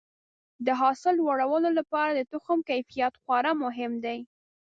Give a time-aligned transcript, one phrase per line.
[0.65, 4.19] د حاصل لوړولو لپاره د تخم کیفیت خورا مهم دی.